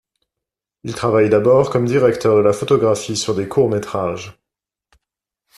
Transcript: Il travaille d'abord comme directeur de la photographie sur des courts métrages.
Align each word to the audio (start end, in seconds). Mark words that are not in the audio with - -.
Il 0.83 0.95
travaille 0.95 1.29
d'abord 1.29 1.69
comme 1.69 1.85
directeur 1.85 2.35
de 2.35 2.41
la 2.41 2.53
photographie 2.53 3.15
sur 3.15 3.35
des 3.35 3.47
courts 3.47 3.69
métrages. 3.69 4.41